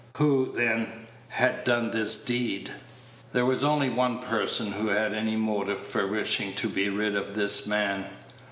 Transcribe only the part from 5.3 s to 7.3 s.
motive for wishing to be rid